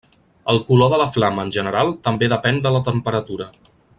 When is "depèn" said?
2.33-2.59